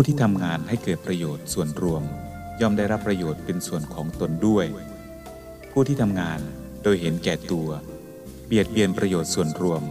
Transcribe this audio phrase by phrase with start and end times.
[0.00, 2.02] ผู้ที่ทำงานให้เกิดประโยชน์ส่วนรวม
[2.60, 4.66] ย่อมได้รับประโยชน์เป็นส่วนของตนด้วย
[5.70, 6.40] ผู้ที่ทำงาน
[6.82, 7.68] โดยเห็นแก่ตัว
[8.46, 9.82] เบียดเบียนประโยชน์ส่วนรวม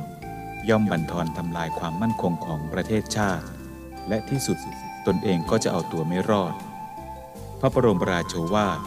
[0.70, 3.46] ย่อมบั่นทอนทำลายความมั่นคงของประเทศชาติ
[4.10, 4.58] และที่สุด
[5.08, 6.54] ตนเองก็จะเอาตัวไม่รอด
[7.60, 8.80] พระบรมราโชวาท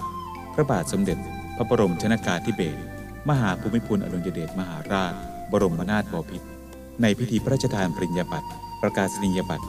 [0.55, 1.19] พระบาทสมเด็จ
[1.57, 2.81] พระบรมชนากาธิเบศร
[3.29, 5.15] มหาภูมิพลอดุลยเดชมหาราช
[5.53, 6.49] บรมนาถบพิตร
[7.03, 8.49] ในพิธีพระราชทานปริญญาบัตร
[8.83, 9.69] ประกาศนียบัตร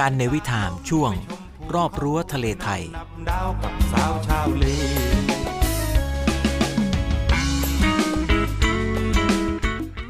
[0.00, 1.12] การในวิถามช่วง
[1.74, 2.82] รอบรั้วทะเลไทย
[3.28, 4.64] ดาวกับสาวชาวเล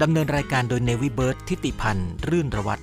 [0.03, 2.83] ดำเนินรายการโดยเนวิเบิร์ตทิติพันธ์ รื่นระวัตร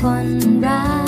[0.00, 0.28] คน
[0.66, 0.99] รัก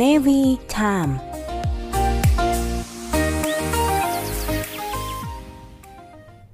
[0.00, 0.40] Navy
[0.76, 1.12] Time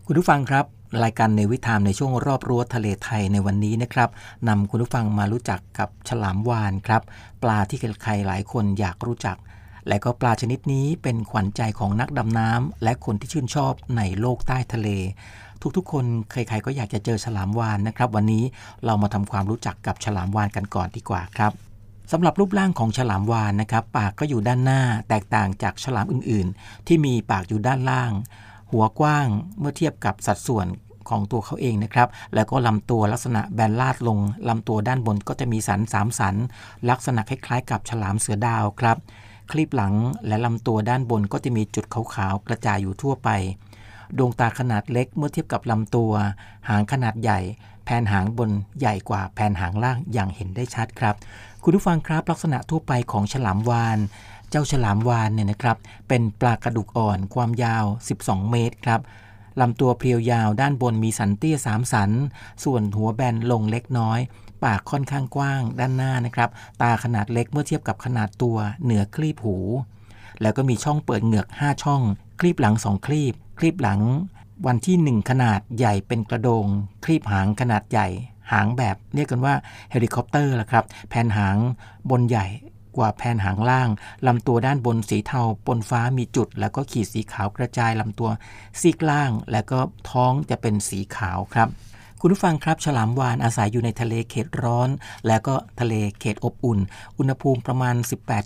[0.06, 0.64] คุณผู้ฟังครับ
[1.04, 4.08] รายการในวิถามในช่วงรอบรั้วทะเลไทยในวันนี้นะครับ
[4.48, 7.02] นำคุณผู้ฟังมารู้จักกับฉลามวาฬครับ
[7.42, 9.36] ปลาที่ใครๆหลายคนอยากรู้จัก
[9.88, 14.88] และก็ปลาชนิดนี้เป็นขวัญใจของนักดำน้ำและคนที่ชื่นชอบในโลกใต้ทะเล
[15.76, 18.44] ทุกๆ คนใครๆก็อยากจะเจอฉลามวาฬนะครับ วันนี้
[18.84, 21.69] เรามาทำความรู้จักกับฉลามวาฬกันก่อนดีกว่าครับ
[22.12, 28.12] สำหรับรูปร่างของฉลามวาฬนะครับ ปากก็อยู่ด้านหน้าแตกต่างจากฉลามอื่นๆ ที่มีปากอยู่ด้านล่าง
[28.72, 29.28] หัวกว้าง
[29.58, 30.66] เมื่อเทียบกับสัดส่วน
[31.08, 34.18] ของตัวเขาเองนะครับ แล้วก็ลำตัวลักษณะแบนลาดลง
[34.48, 36.34] ลำตัวด้านบนก็จะมีสันสามสัน
[36.90, 38.96] ลักษณะคล้ายๆ กับฉลามเสือดาวครับ
[39.50, 39.94] คลีบหลัง
[40.26, 43.28] และลำตัวด้านบนก็จะมีจุดขาวๆกระจายอยู่ทั่วไป
[44.18, 46.12] ดวงตาขนาดเล็กเมื่อเทียบกับลำตัว
[46.68, 47.40] หางขนาดใหญ่
[47.84, 51.14] แผ่นหางบนใหญ่กว่าแผ่นหางล่างอย่างเห็นได้ชัดครับ
[51.64, 53.98] คุณผู้ฟังครับลักษณะทั่วไปของฉลามวาฬ
[54.50, 55.76] เจ้าฉลามวาฬเนี่ยนะครับ
[56.08, 57.84] เป็นปลากระดูกอ่อนความยาว
[58.18, 59.00] 12 เมตรครับ
[59.60, 62.10] ลำตัวเพรียวยาวด้านบนมีสันเตี้ยสามสัน
[62.64, 64.18] ส่วนหัวแบนลงเล็กน้อย
[64.64, 66.50] ปากค่อนข้างกว้างด้านหน้านะครับ
[66.82, 69.56] ตาขนาดเล็กเมื่อเทียบกับขนาดตัวเหนือคลีบหู
[70.42, 72.02] แล้วก็มีช่องเปิดเหงือก 5 ช่อง
[72.40, 74.00] ครีบหลัง 2 ครีบ ครีบหลัง
[74.66, 76.66] อันที่ 1 ขนาดใหญ่เป็นกระโดง
[77.04, 78.08] ครีบหางขนาดใหญ่
[78.52, 79.54] หางแบบเรียกกันว่า
[79.90, 81.56] เฮลิคอปเตอร์ละครับ แผ่นหาง
[82.10, 82.46] บนใหญ่
[82.96, 83.88] กว่าแผ่นหางล่าง
[84.26, 88.30] ลำตัวด้านบนสีเทาปนฟ้ามีจุด แล้วก็ขีดสีขาวกระจายลำตัว
[88.80, 89.78] ซีกล่าง แล้วก็
[90.10, 91.70] ท้องจะเป็นสีขาวครับ
[92.22, 94.88] คุณผู้ฟังครับฉลามวาฬอาศัยอยู่ในทะเลเขตร้อน
[95.26, 96.78] และก็ทะเลเขตอบอุ่น
[97.18, 97.94] อุณหภูมิประมาณ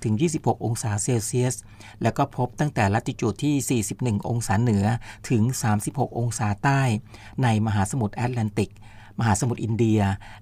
[0.07, 1.55] 18-26 องศาเซลเซียส
[2.03, 4.87] แล้วก็พบตั้งแต่ละติจูดที่ 41 องศาเหนือ
[5.31, 5.43] ถึง
[5.81, 6.83] 36 องศาใต้
[7.43, 8.71] ในมหาสมุทรแอตแลนติก
[9.19, 10.01] มหาสมุทรอินเดีย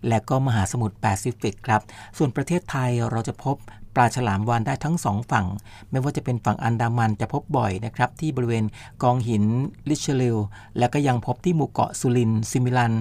[0.09, 1.81] และก็มหาสมุทรแปซิฟิกครับ
[2.17, 3.57] ส่วนประเทศไทยเราจะพบ
[3.95, 5.47] ปลาฉลามวาฬได้ทั้งสองฝั่ง
[5.91, 8.65] ไม่ว่าจะเป็นฝั่งอันดามันจะพบบ่อยนะครับ ที่บริเวณ
[9.03, 9.45] กองหิน
[9.89, 10.39] ริเชลิว
[10.79, 12.93] และก็ยังพบที่หมู่เกาะสุรินทร์ซิมิลัน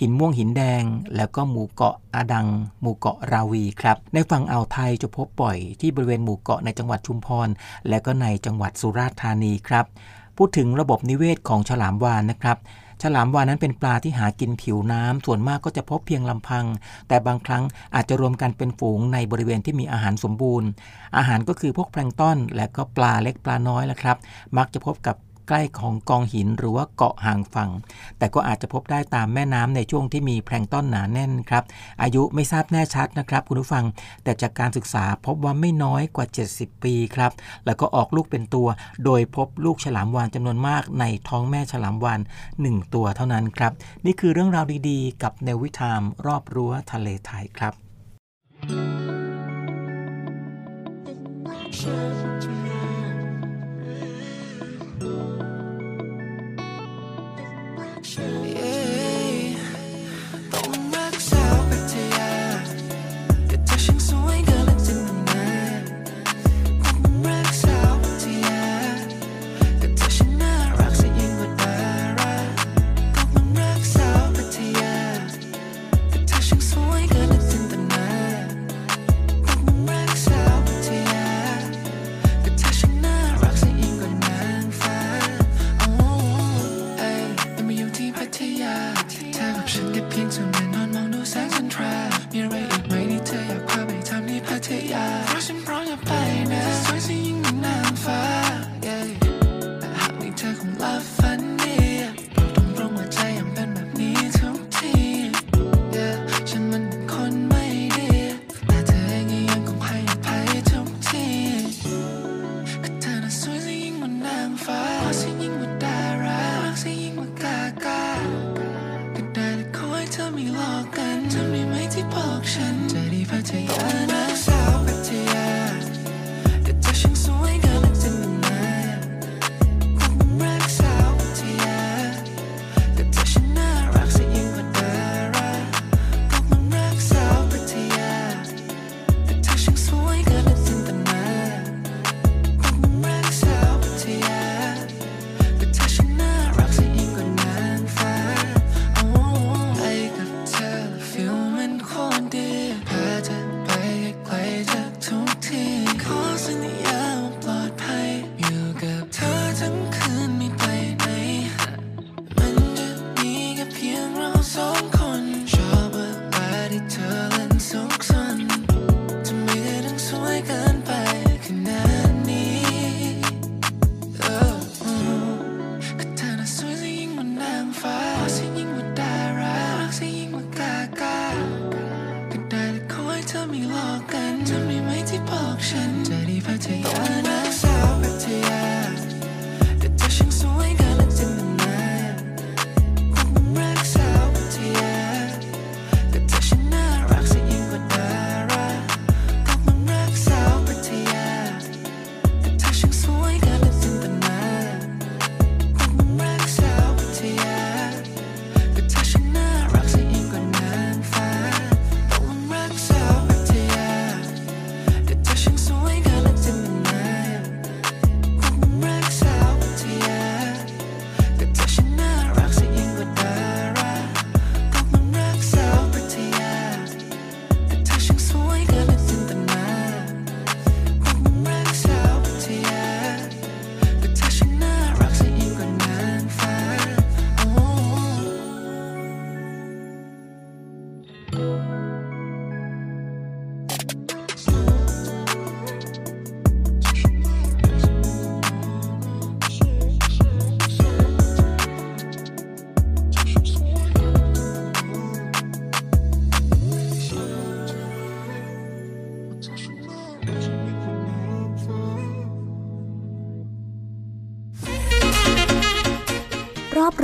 [0.00, 0.82] หินม่วงหินแดง
[1.16, 2.46] แล้วก็หมู่เกาะอาดัง
[2.80, 7.48] หมู่เกาะราวีครับ ในฝั่งอ่าวไทยจะพบบ่อยที่บริเวณหมู่เกาะในจังหวัดชุมพร
[7.88, 9.84] และก็ในจังหวัดสุราษฎร์ธานีครับ
[10.36, 12.58] พูดถึงระบบนิเวศของฉลามวาฬนะครับ
[13.02, 16.64] ฉลามวาฬนั้นเป็นปลาที่หากินผิวน้ำส่วนมากก็จะพบเพียงลำพัง
[17.08, 20.68] แต่บางครั้งอาจจะรวมกันเป็นฝูงในบริเวณที่มีอาหารสมบูรณ์
[21.16, 24.16] อาหารก็คือพวกแพลงต้อนและก็ปลาเล็กปลาน้อยแหละครับ
[24.56, 25.16] มักจะพบกับ
[25.48, 27.70] ใกล้ของกองหินหรือว่าเกาะห่างฝั่ง
[28.18, 31.64] แต่ก็อาจจะพบได้ตามแม่น้ำในช่วงที่มีแพลงต้นหนาแน่นครับ
[32.02, 33.84] อายุไม่ทราบแน่ชัดนะครับคุณผู้ฟัง
[34.24, 37.32] แต่จากการศึกษาพบว่าไม่น้อยกว่า 70 ปีครับ
[37.66, 38.68] แล้วก็ออกลูกเป็นตัว
[39.04, 42.20] โดยพบลูกฉลามวาฬจำนวนมากในท้องแม่ฉลามวาฬ
[42.56, 43.72] 1ตัวเท่านั้นครับ
[44.04, 47.72] นี่คือเรื่องราวดีๆ กับเนวิทามรอบรั้วทะเลไทยครับ
[51.82, 52.55] ต้อ
[58.14, 58.75] ง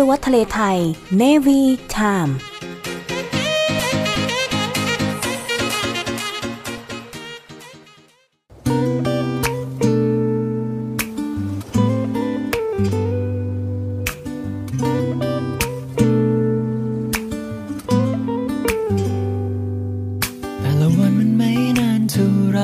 [0.02, 0.78] รั้วทะเลไทย
[1.20, 1.60] Navy
[1.96, 2.32] Time
[20.60, 22.60] แต่ละวันมันไม่นานเท่าไร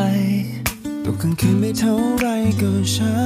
[1.04, 2.26] ตกกลางคืนไม่เท่าไร
[2.60, 3.16] ก็เช้า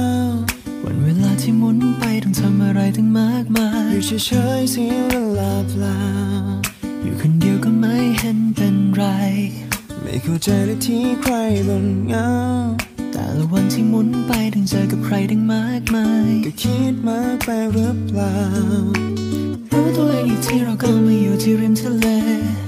[0.85, 5.99] วันเวลาที่หมุนไปต้องทำอะไรตั้งมากมาย อยู่เฉยๆเสียเวลาเปล่า
[7.03, 9.03] อยู่คนเดียวก็ไม่เห็นเป็นไร
[10.01, 11.33] ไม่เข้าใจเลยที่ใคร
[11.67, 12.29] บ่นเหงา
[13.11, 18.35] แต่ละวันที่หมุนไปต้องเจอกับใครตั้งมากมาย ก็คิดมากไปหรือเปล่า
[19.71, 22.05] รู้ตัวเองอีกที่เราก็มาอยู่ที่ริมทะเล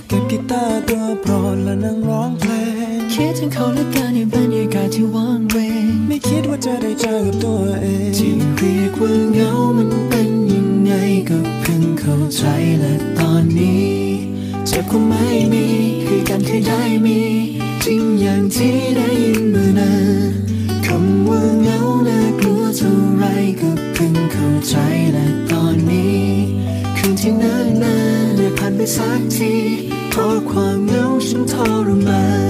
[0.10, 2.52] กับกีตาร์ตัวโปรดและนั่งร้องเพล
[2.96, 4.55] ง คิดถึงเขาเหลือเกินในบรรยากาศ
[4.94, 10.92] ที่ว่างเวงไม่คิดว่าจะได้เจอกับตัวเองที่เรียกว่าเหงามันเป็นยังไง
[11.30, 12.44] ก็เพิ่งเข้าใจ
[12.80, 13.94] และตอนนี้
[14.68, 15.66] เจ็บคงไม่มี
[16.06, 17.20] คือการเคยได้มี
[17.84, 19.94] จริงอย่างที่ได้ยินมานา
[20.30, 20.32] น
[20.86, 23.26] คำว่าเหงาน่ากลัวเท่าไร
[23.62, 24.76] ก็เพิ่งเข้าใจ
[25.14, 26.24] และตอนนี้
[26.98, 29.54] คืนที่นานนานๆได้ผ่านไปสักที
[30.10, 31.54] เพราะความเหงาฉันท
[31.88, 32.45] รมาน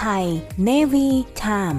[0.00, 0.24] ไทย
[0.68, 1.08] Navy
[1.42, 1.78] Time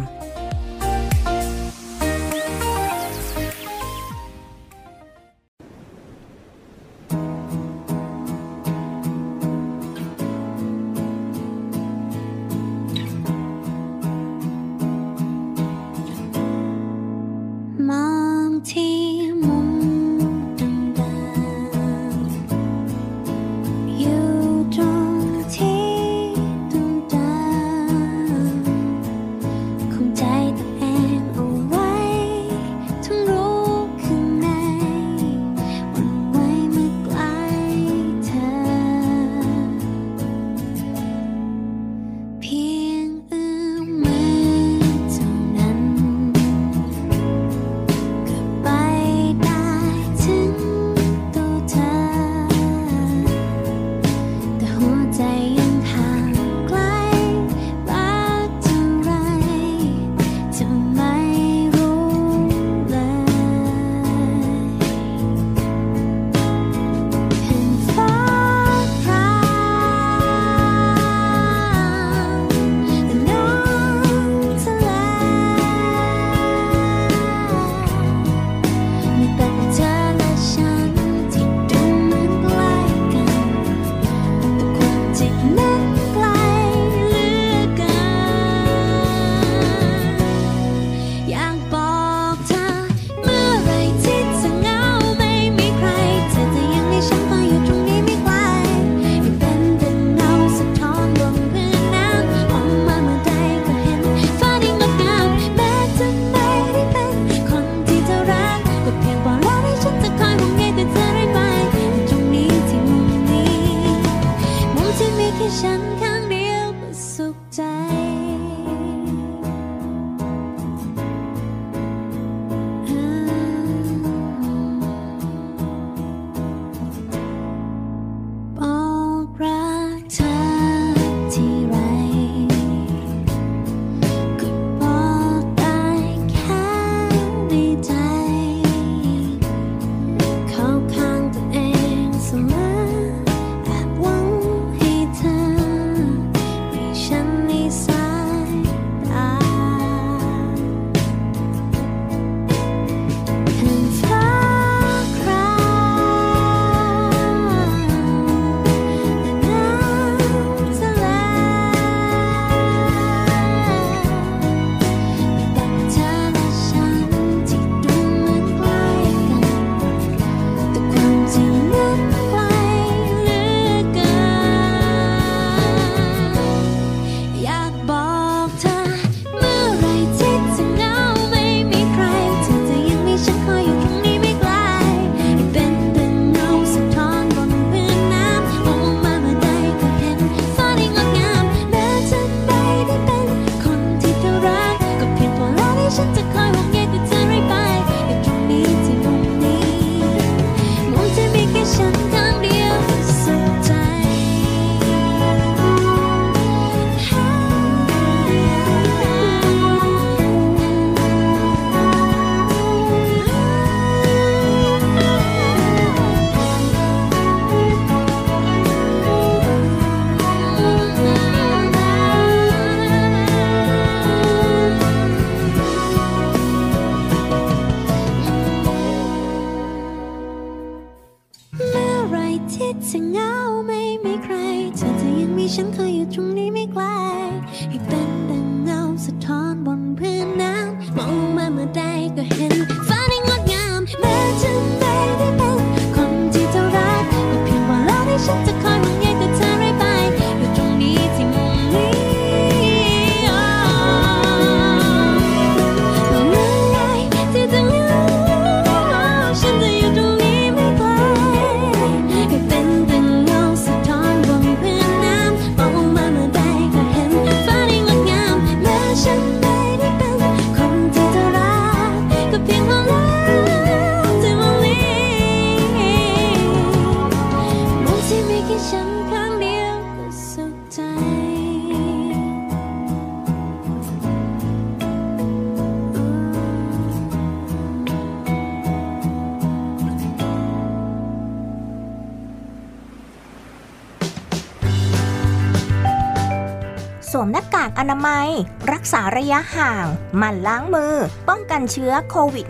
[299.26, 299.86] ระยะห่าง
[300.18, 300.94] หมั่นล้างมือ
[301.28, 302.46] ป้องกันเชื้อโควิด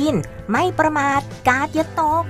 [0.00, 2.24] -19 ไม่ประมาทกาดยะตก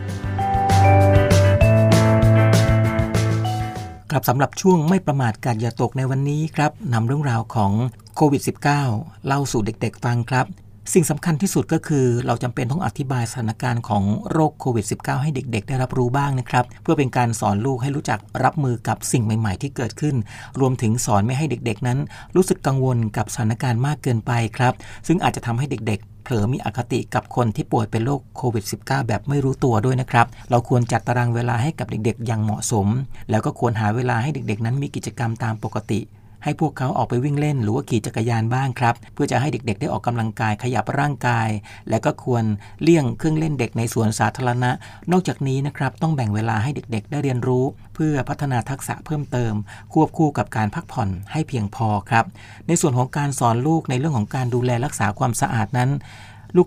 [4.11, 7.73] ครับสำหรับช่วงไม่ประมาทกาดอย่าตกในวันนี้ครับนำเรื่องราวของ
[8.17, 8.43] โควิด
[8.85, 10.47] -19 เล่าสู่เด็กๆฟังครับ
[10.95, 20.17] สิ่งสำคัญที่สุดก็คือ เราจำเป็นต้องอธิบายสถานการณ์ของโรคโควิด -19 ให้เด็ก ๆ ได้รับรู้บ้างนะครับ เพื่อเป็นการสอนลูกให้รู้จักรับมือกับสิ่งใหม่ ๆ ที่เกิดขึ้น
[20.61, 21.99] รวมถึงสอนไม่ให้เด็ก ๆ นั้น
[22.37, 24.75] รู้สึกกังวลกับสถานการณ์มากเกินไปครับ
[25.07, 32.87] ซึ่งอาจจะทำให้เด็กๆเผลอมีอคติกับคนที่ป่วยเป็นโรคโควิด -19 แบบไม่รู้ตัวด้วยนะครับ เราควรจัดตารางเวลาให้กับเด็กๆ อย่างเหมาะสม
[33.31, 36.01] แล้วก็ควรหาเวลาให้เด็กๆ นั้นมีกิจกรรมตามปกติ
[36.45, 41.49] ให้พวกเขาออกไปวิ่งเล่น หรือว่าขี่จักรยานบ้างครับ เพื่อจะให้เด็กๆ ได้ออกกำลังกายขยับร่างกาย
[41.91, 42.45] และก็ควร
[42.83, 44.71] เลี่ยงเครื่องเล่นเด็กในสวนสาธารณะ
[45.13, 49.55] นอกจากนี้นะครับต้องแบ่งเวลาให้เด็กๆ ได้เรียนรู้ เพื่อพัฒนาทักษะเพิ่มเติม
[49.93, 52.25] ควบคู่กับการพักผ่อนให้เพียงพอครับ
[52.67, 55.91] ในส่วนของการสอนลูกในเรื่องของการดูแลรักษาความสะอาดนั้น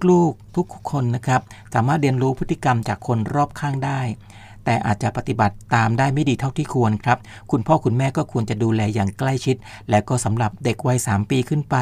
[0.10, 1.42] ลูกๆทุกคนนะครับ
[1.74, 4.00] สามารถเรียนรู้พฤติกรรมจากคนรอบข้างได้
[4.66, 7.18] แต่อาจจะปฏิบัติตามได้ไม่ดีเท่าที่ควรครับ
[7.52, 9.56] คุณพ่อคุณแม่ก็ควรจะดูแลอย่างใกล้ชิด
[9.90, 11.76] และก็สำหรับเด็กวัย 3 ปีขึ้นไป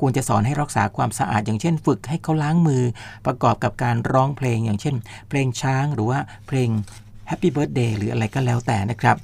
[0.00, 2.82] ควรจะสอนให้รักษาความสะอาด อย่างเช่น ฝึกให้เขาล้างมือ
[3.26, 4.94] ประกอบกับการร้องเพลงอย่างเช่น
[5.28, 6.68] เพลงช้างหรือว่าเพลง
[7.30, 9.16] Happy Birthday หรืออะไรก็แล้วแต่นะครับ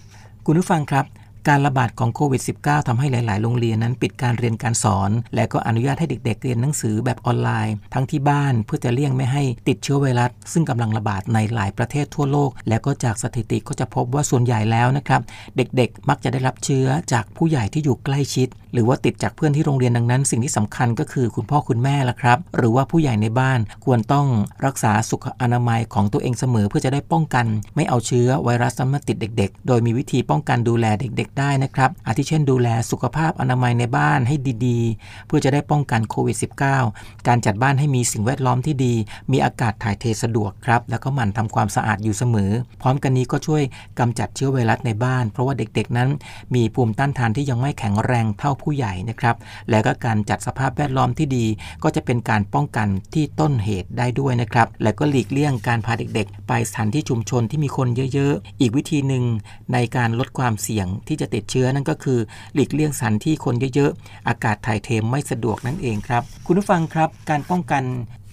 [0.46, 1.04] คุณผู้ฟังครับ
[1.48, 15.20] การระบาดของโควิด -19 ทำให้หลาย ๆ โรงเรียนนั้นปิดการเรียนการสอน และก็อนุญาตให้เด็ก ๆ เรียนหนังสือแบบออนไลน์ ทั้งที่บ้านเพื่อจะเลี่ยงไม่ให้ติดเชื้อไวรัส ซึ่งกำลังระบาดในหลายประเทศทั่วโลก และก็จากสถิติก็จะพบว่าส่วนใหญ่แล้วนะครับ
[15.56, 24.26] เด็ก ๆ มักจะได้รับเชื้อจากผู้ใหญ่ที่อยู่ใกล้ชิด หรือว่าติดจากเพื่อนที่โรงเรียนดังนั้น สิ่งที่สำคัญก็คือคุณพ่อคุณแม่ละครับ หรือว่าผู้ใหญ่ในบ้านควรต้อง
[24.66, 36.36] รักษาสุขอนามัยของตัวเองเสมอเพื่อจะได้ป้องกัน ไม่เอาเชื้อไวรัสมาติดเด็ก ๆ โดยมีวิธีป้องกันดูแลเด็กๆได้นะครับ อาทิเช่นดูแลสุขภาพอนามัยในบ้านให้ดีๆ เพื่อจะได้ป้องกันโควิด
[36.80, 38.94] -19 การจัดบ้านให้มีสิ่งแวดล้อมที่ดี
[39.32, 43.62] มีอากาศถ่ายเทสะดวกครับ แล้วก็หมั่นทำความสะอาดอยู่เสมอ พร้อมกันนี้ก็ช่วย
[43.98, 46.10] กำจัดเชื้อไวรัสในบ้าน เพราะว่าเด็กๆนั้น
[46.54, 49.36] มีภูมิต้านทานที่ยังไม่แข็งแรงเท่าผู้ใหญ่นะครับ
[49.70, 51.46] แล้วก็การจัดสภาพแวดล้อมที่ดี
[51.82, 59.24] ก็จะเป็นการป้องกันที่ต้นเหตุได้ด้วยนะครับ และก็หลีกเลี่ยงการพาเด็กๆ ไปสถานที่ชุมชนที่มีคนเยอะๆ อีกวิธีหนึ่ง
[59.72, 62.18] ในการลดความเสี่ยงที่จะติดเชื้อนั่นก็คือ
[62.54, 67.82] หลีกเลี่ยงสถานที่คนเยอะๆ อากาศถ่ายเทไม่สะดวกนั่นเองครับ คุณผู้ฟังครับ การป้องกัน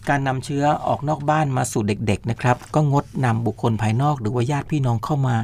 [0.09, 5.35] การนำเชื้อออกนอกบ้านมาสู่เด็กๆนะครับ ก็งดนำบุคคลภายนอกหรือว่าญาติพี่น้องเข้ามา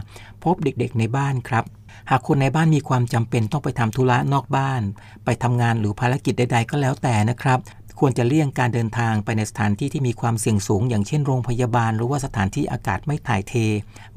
[0.44, 1.66] พบเด็กๆในบ้านครับ
[2.10, 4.82] หากคนในบ้านมีความจำเป็นต้องไปทำธุระนอกบ้าน
[5.26, 7.60] ไปทำงานหรือภารกิจใดๆก็แล้วแต่นะครับ
[8.00, 13.54] ควรจะเลี่ยงการเดินทางไปในสถานที่ที่มีความเสี่ยงสูง อย่างเช่นโรงพยาบาล หรือว่าสถานที่อากาศไม่ถ่ายเท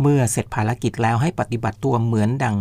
[0.01, 2.57] เมื่อเสร็จภารกิจแล้วให้ปฏิบัติตัวเหมือนดัง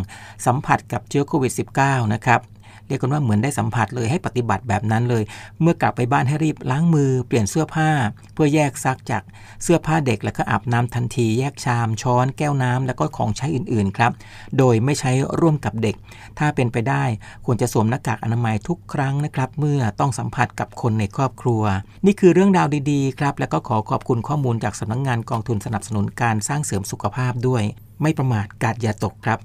[0.45, 2.39] สัมผัสกับเชื้อโควิด -19 นะครับ
[2.87, 5.23] เรียกกันว่าเหมือนได้สัมผัสเลยให้ปฏิบัติแบบนั้นเลย
[5.61, 7.89] เมื่อกลับไปบ้านให้รีบล้างมือเปลี่ยนเสื้อผ้า
[8.33, 9.23] เพื่อแยกซักจาก
[9.63, 14.11] เสื้อผ้าเด็กแล้วก็อาบน้ำทันที แยกชาม ช้อนแก้วน้ำแล้วก็ของใช้อื่นๆครับ
[14.57, 15.95] โดยไม่ใช้ร่วมกับเด็ก
[16.39, 17.03] ถ้าเป็นไปได้
[17.45, 21.63] ควรจะสวมหน้ากากอนามัยทุกครั้งนะครับ เมื่อต้องสัมผัสกับคนในครอบครัว
[22.05, 27.63] นี่คือเรื่องราวดีๆครับ แล้วก็ขอขอบคุณข้อมูลจากสำนักงงานกองทุนสนับสนุนการสร้างเสริมสุขภาพด้วย
[28.01, 29.39] ไม่ประมาทกาดอย่าตกครับ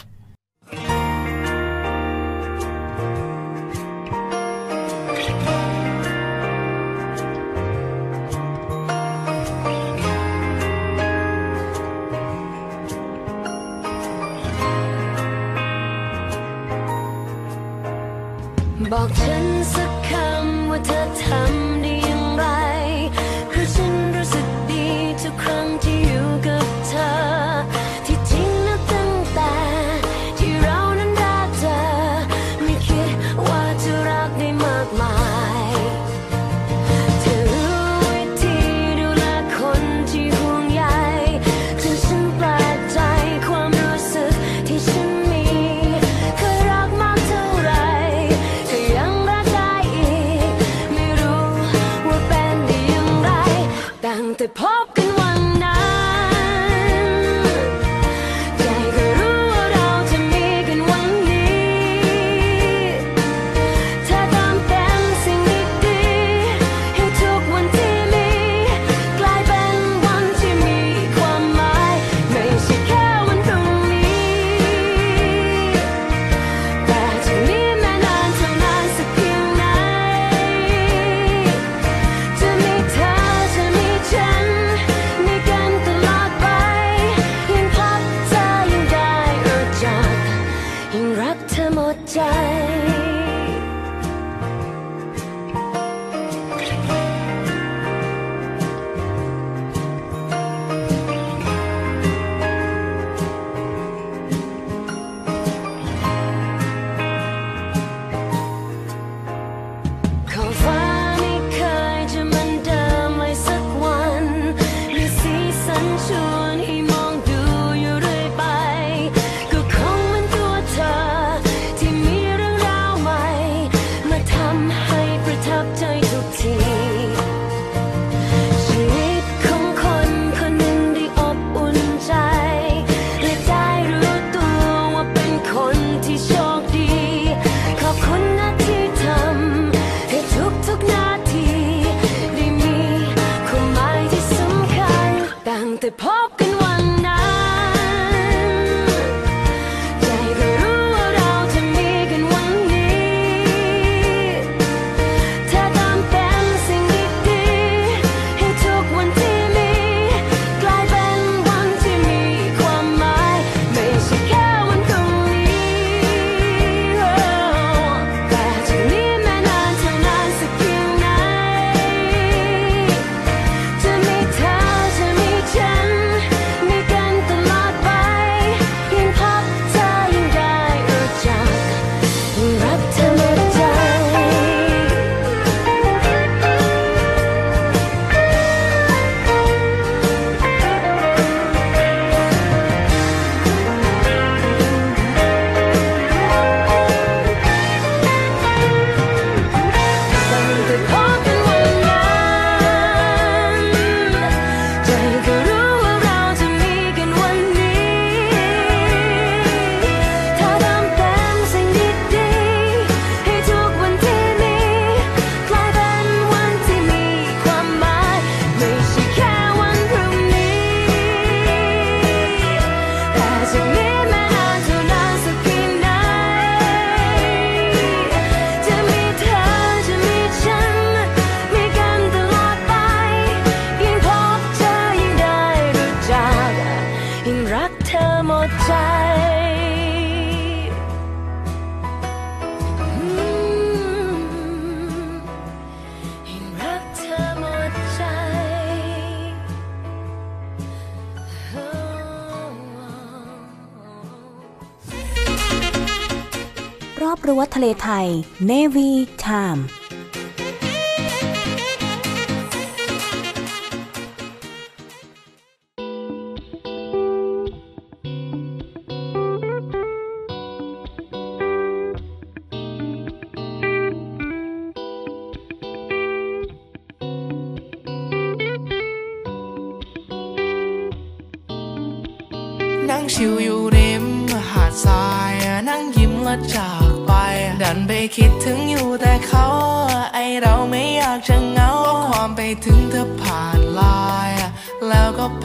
[258.40, 259.68] Navy Time.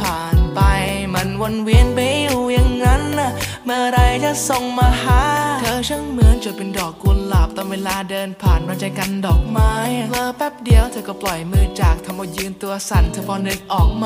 [0.07, 0.61] ่านไป
[1.13, 3.31] มันวนเวียนไปอยู่อย่างนั้นนะ
[3.65, 5.21] เมื่อไรจะส่งมาหา
[5.61, 9.73] เธอช่างเหมือนจดเป็นดอกกุหลาบตอนเวลาเดินผ่านมันใจกันดอกไม้
[10.11, 14.03] เลอแป๊บเดียวเธอก็ปล่อยมือจากทำเอายืนตัวสั่นเธอพอนึกออกไห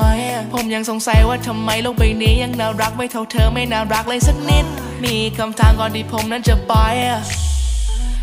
[0.52, 4.66] ผมยังสงสัยว่าทำไมโลกใบนี้ยังน่ารักไม่เท่าเธอไม่น่ารักเลยสักนิด
[5.04, 6.74] มีคำถามก่อนที่ผมนั้นจะไป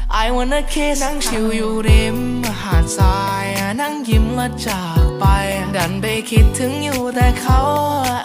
[0.10, 2.18] I wanna kiss นั่งชิวอยู่ริม
[2.62, 3.46] หาดทราย
[3.82, 5.26] นั่งยิ้มและจากไป
[5.76, 7.60] ดันไปคิดถึงอยู่แต่เขา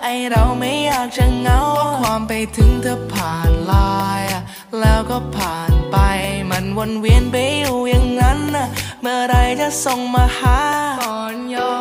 [0.03, 1.61] ไอเราไม่อยากจะเงา
[2.01, 4.23] ความไปถึงเธอผ่านลาย
[4.81, 5.97] แล้วก็ผ่านไป
[6.51, 8.41] มันวนเวียนไปอยู่อย่างนั้น
[9.01, 10.59] เมื่อไรจะส่งมาหา
[11.01, 11.73] ก่อนยอ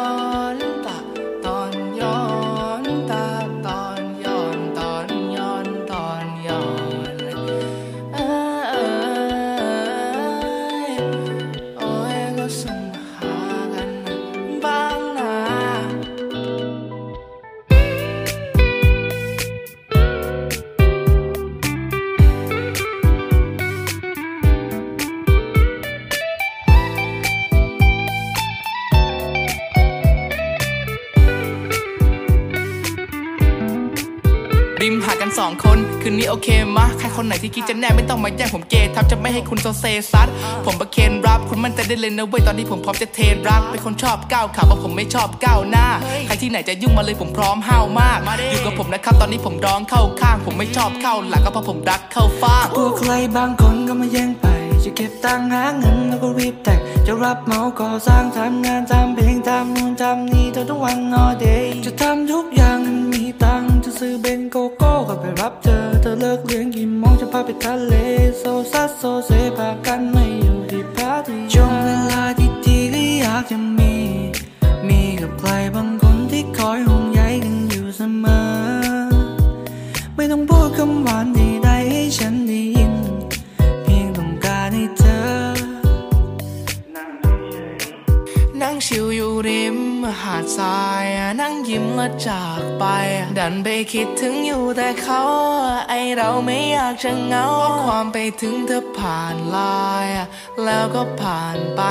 [35.42, 40.28] สองคน คืนนี้โอเคมะใครคนไหนที่คิดจะแน่ไม่ต้องมาแย่งผมเกย์ทับจะไม่ให้คุณโซเซซัด
[40.66, 45.88] ผมประเคนรับคุณมั่นใจได้เลยนะเว้ยตอนนี้ผมพร้อมจะเทรนรักเป็นคนชอบก้าวขาว่าผมไม่ชอบก้าวหน้า
[46.26, 48.20] ใครที่ไหนจะยุ่งมาเลยผมพร้อมห้าวมาก
[48.52, 54.46] อยู่กับผมนะครับตอนนี้ผมร้องเข้าข้าง ผมไม่ชอบเข้าหลังก็เพราะผมรักเข้าฟ้างกลัวใครบางคนก็มาแย่งไป
[54.84, 67.94] จะเก็บตังค์หาเงินแล้วก็รีบแต่งจะรับเหมาก่อสร้างทำงานทำเพลงทำนู่นทำนี่ทั้งวัน all day จะทำทุกอย่างให้มี ตังจะซื้อเบนโกโก้ก็ไปรับเธอ เธอเลิกเลี้ยงกี่โมงจะพาไปทะเล
[68.40, 70.31] โซซัสโซเซพากันไม่
[93.92, 95.22] คิดถึงอยู่แต่เขา
[95.90, 97.46] ไอเราไม่อยากจะเหงา
[97.86, 100.08] ความไปถึงเธอผ่านลาย
[100.64, 101.82] แล้วก็ผ่านไป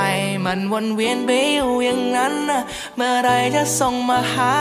[0.45, 2.35] มันวนเวียนไปอยู่อย่างนั้น
[2.95, 4.55] เมื่อไรจะส่งมาหา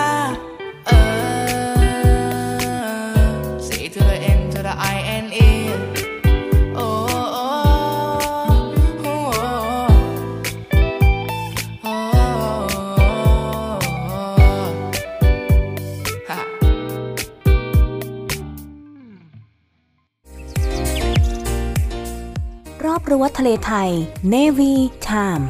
[23.10, 23.90] รอบรั้วทะเลไทย
[24.32, 24.74] Navy
[25.08, 25.44] Time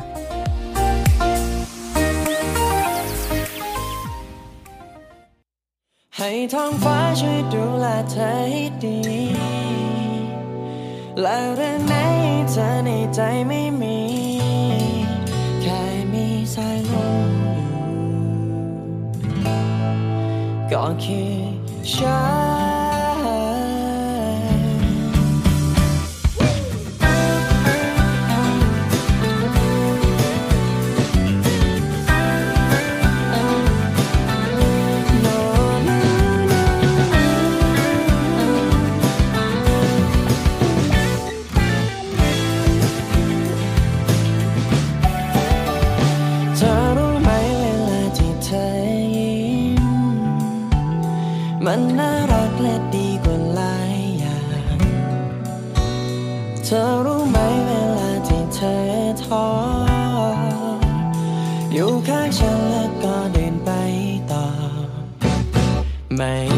[6.16, 9.00] ให้ท้องฟ้าช่วยดูแลเธอให้ดี
[11.20, 11.94] และเรื่องไหน
[12.50, 13.98] เธอในใจไม่มี
[15.62, 16.94] แค่มีสายล
[17.28, 17.72] มอยู่
[20.70, 21.32] ก็คือ
[21.92, 22.18] ฉั
[22.58, 22.59] น
[51.66, 54.40] มันน่ารักและดีกว่าหลายอย่า
[54.76, 54.78] ง
[56.64, 58.76] เธอรู้ไหมเวลาที่เธอ
[59.24, 59.46] ท้อ
[61.72, 63.70] อยู่ข้างฉันแล้วก็เดินไป
[64.30, 64.44] ต่อ
[66.16, 66.49] ไม่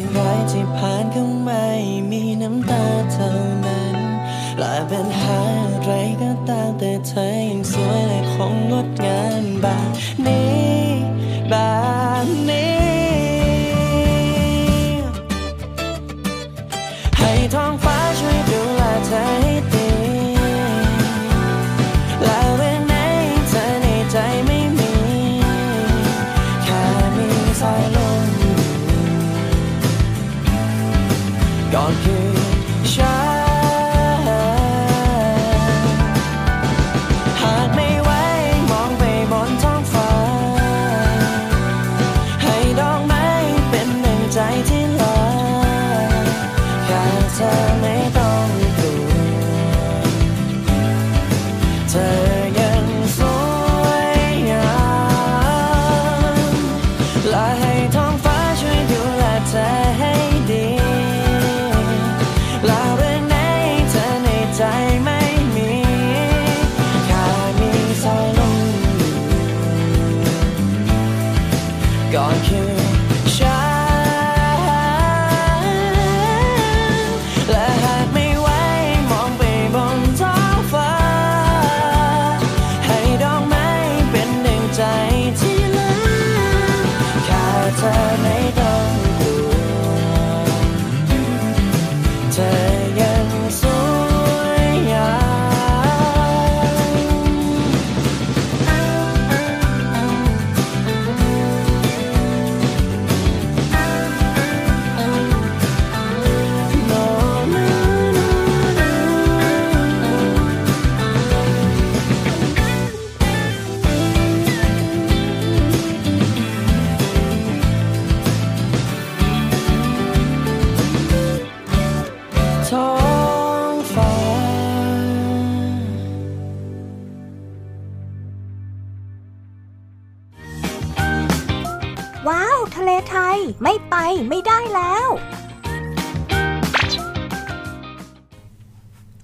[0.00, 1.64] รื่องร้ายที่ผ่านเข้ามา
[2.10, 3.30] มีน้ำตาเท่า
[3.66, 3.96] นั้น
[4.58, 5.40] และปัญหา
[5.72, 5.90] อะไร
[6.22, 9.88] ก็ตามแต่เธอยังสวยและคงงดงามแบบ
[10.26, 10.69] นี้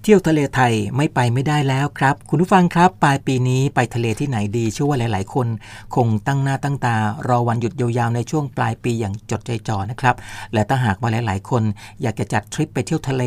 [0.09, 5.47] ที่ยวทะเลไทยไม่ไปไม่ได้แล้วครับ คุณผู้ฟังครับปลายปีนี้ไปทะเลที่ไหนดีเชื่อว่าหลาย ๆ คน
[5.95, 6.95] คงตั้งหน้าตั้งตา
[7.27, 10.15] รอวันหยุดยาวๆในช่วงปลายปีอย่างจดใจจ่อนะครับ
[10.53, 11.63] และถ้าหากว่าหลาย ๆ คน
[12.01, 13.23] อยากจะจัดทริปไปเที่ยวทะเล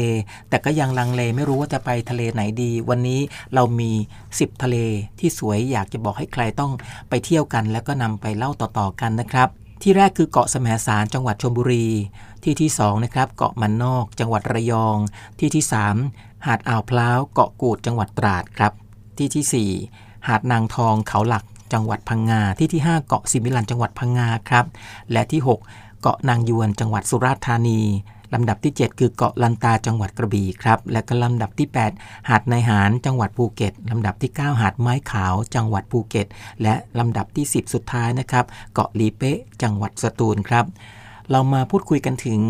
[0.48, 3.20] แต่ก็ยังลังเลไม่รู้ว่าจะไปทะเลไหนดี วันนี้
[3.54, 3.90] เรามี
[4.28, 4.76] 10 ทะเล
[5.18, 6.72] ที่สวยอยากจะบอกให้ใครต้อง
[7.08, 9.48] ไปเที่ยวกัน แล้วก็นำไปเล่าต่อๆกันนะครับ
[9.82, 11.88] ที่แรกคือเกาะแสมสารจังหวัดชลบุรี
[12.42, 14.96] ที่ที่2นะครับเกาะมันนอกจังหวัดระยอง
[15.38, 18.72] ที่ที่ 3 หาดอ่าวพร้าวเกาะกูดจังหวัดตราดครับ
[19.16, 19.70] ที่ทีสี่
[20.00, 24.66] 4 หาดนางทองเขาหลักจังหวัดพังงา ที่ที่ 5 เกาะสิมิลันจังหวัดพังงาครับ
[25.12, 27.80] และที่ 6 เกาะนางยวนจังหวัดสุราษฎร์ธานี
[28.34, 36.26] ลำดับที่ 7 คือเกาะลันตาจังหวัดกระบี่ครับ และก็ลำดับที่ 8 หาดนายหารจังหวัดภูเก็ต ลำดับที่ 9 หาดไม้ขาวจังหวัดภูเก็ต
[36.62, 40.64] และลำดับที่ 10 สุดท้ายนะครับ เกาะลีเป๊ะจังหวัดสตูลครับ
[41.30, 42.40] เรามาพูดคุยกันถึง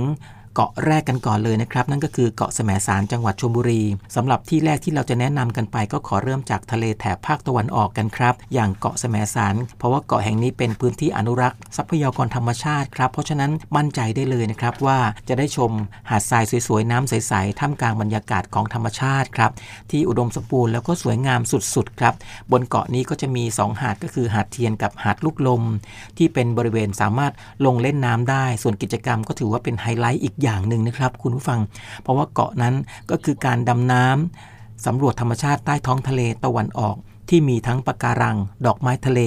[0.61, 3.83] กาะแรกกันก่อนเลยนะครับ นั่นก็คือเกาะแสมสารจังหวัดชลบุรี
[4.17, 14.99] สำหรับที่แรกที่เราจะแนะนำกันไป ก็ขอเริ่มจากทะเลแถบภาคตะวันออกกันครับ อย่างเกาะแสมสารเพราะว่าเกาะแห่งนี้เป็นพื้นที่อนุรักษ์ทรัพยากรธรรมชาติครับเพราะฉะนั้นมั่นใจได้เลยนะครับว่า
[15.29, 15.71] จะได้ชม
[16.11, 19.51] หาดทรายสวยๆน้ำใสๆท่ามกลางบรรยากาศของธรรมชาติครับ
[19.91, 21.41] ที่อุดมสมบูรณ์แล้วก็สวยงาม
[21.75, 22.15] สุดๆครับ
[22.53, 25.63] บนเกาะนี้ก็จะมีสองหาดก็คือหาดเทียนกับหาดลูกลม
[26.19, 27.33] ที่เป็นบริเวณสามารถ
[27.65, 31.61] ลงเล่นน้ำได้ ส่วนกิจกรรมก็ถือว่าเป็นไฮไลท์อีกอย่างหนึ่งนะครับ คุณผู้ฟัง
[32.03, 32.75] เพราะว่าเกาะนั้น
[33.11, 36.97] ก็คือการดำน้ำสำรวจธรรมชาติใต้ท้องทะเลตะวันออก
[37.29, 38.37] ที่มีทั้งปะการัง
[38.67, 39.21] ดอกไม้ทะเล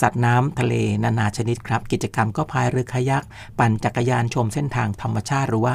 [0.00, 3.24] สัตว์น้ำทะเล นานาชนิดครับ กิจกรรมก็พายเรือคายัก
[3.58, 5.74] ปั่นจักรยานชมเส้นทางธรรมชาติหรือว่า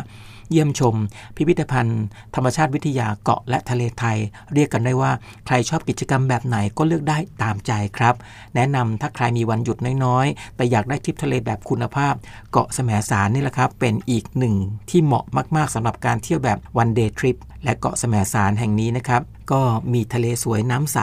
[0.52, 0.95] เยี่ยมชม
[1.36, 2.04] พิพิธภัณฑ์
[2.36, 4.18] ธรรมชาติวิทยาเกาะและทะเลไทย
[4.54, 5.12] เรียกกันได้ว่า
[5.45, 8.16] ใครชอบกิจกรรมแบบไหนก็เลือกได้ตามใจครับ
[8.56, 12.14] แนะนำถ้าใครมีวันหยุดน้อยๆ แต่อยากได้ทริปทะเลแบบคุณภาพ
[12.52, 14.56] เกาะแสมสารนี่แหละครับ เป็นอีกหนึ่ง
[14.89, 15.26] ที่เหมาะ
[15.56, 19.22] มากๆสำหรับการเที่ยวแบบวันเดย์ทริปและเกาะแสมสารแห่งนี้นะครับ
[19.52, 19.62] ก็
[19.93, 21.00] มีทะเลสวยน้ำใส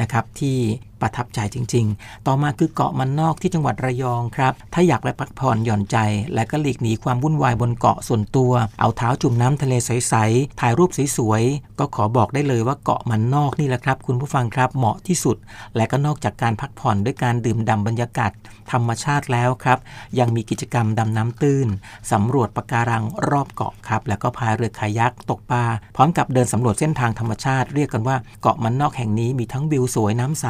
[0.00, 0.58] นะครับที่
[1.00, 5.96] ประทับใจจริง ๆ ต่อมาคือเกาะมันนอกที่จังหวัดระยองครับ ถ้าอยากไปพักผ่อนหย่อนใจ
[6.34, 15.36] และก็หลีกหนีความวุ่นวายบนเกาะส่วนตัว เอาเท้าจุ่มน้ำทะเลใสๆ ถ่ายรูปสวยๆ ก็ขอบอกได้เลยว่าเกาะมันนอกนี่แหละครับ คุณผู้ฟังครับ เหมาะที่สุด
[15.76, 18.32] และก็นอกจากการพักผ่อนด้วยการดื่มด่ำบรรยากาศ
[18.72, 19.78] ธรรมชาติแล้วครับ
[20.18, 21.68] ยังมีกิจกรรมดำน้ำตื้น
[22.12, 25.64] สำรวจปะการังรอบเกาะครับ แล้วก็พายเรือคายักตกปลา
[25.96, 30.46] พร้อมกับเดินสำรวจเส้นทางธรรมชาติ เรียกกันว่าเกาะมันนอกแห่งนี้มีทั้งวิวสวยน้ำใส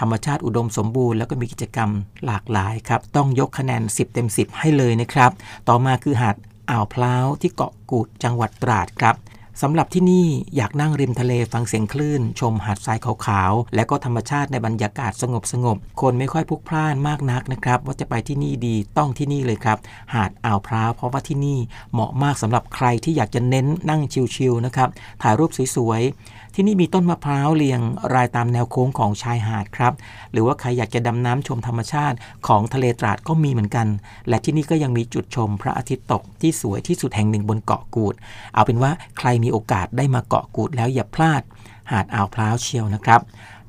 [0.00, 1.90] ธรรมชาติอุดมสมบูรณ์แล้วก็มีกิจกรรม
[2.26, 5.30] หลากหลายครับ ต้องยกคะแนน 10 เต็ม 10 ให้เลยนะครับ
[5.68, 6.36] ต่อมาคือหาด
[6.70, 9.16] อ่าวพร้าวที่เกาะกูดจังหวัดตราดครับ
[9.62, 10.26] สำหรับที่นี่
[10.56, 19.78] อยากนั่งริมทะเลฟังเสียงคลื่น ชมหาดทรายขาวๆ และก็ธรรมชาติในบรรยากาศสงบสงบๆคนไม่ค่อยพลุกพล่านมากนักนะครับ ว่าจะไปที่นี่ดีต้องที่นี่เลยครับ
[20.14, 21.58] หาดอ่าวพร้าวเพราะว่าที่นี่
[21.92, 24.02] เหมาะมากสำหรับใครที่อยากจะเน้นนั่ง
[24.36, 24.88] ชิลๆนะครับ
[25.22, 27.80] ถ่ายรูปสวยๆ ที่นี่มีต้นมะพร้าวเรียง
[28.14, 29.94] รายตามแนวโค้งของชายหาดครับ
[30.32, 33.86] หรือว่าใครอยากจะดำน้ำชมธรรมชาติของทะเลตราดก็มีเหมือนกัน
[34.28, 38.14] และที่นี่ก็ยังมีจุดชมพระอาทิตย์ตกที่สวยที่สุดแห่งหนึ่งบนเกาะกูด
[38.54, 41.42] เอาเป็นว่าใครมีโอกาสได้มาเกาะกูดแล้วอย่าพลาด
[41.90, 43.20] หาดอ่าวพร้าวเชียวนะครับ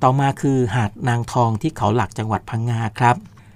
[0.03, 3.15] ต่อมาคือหาดนางทองที่เขาหลักจังหวัดพังงาครับ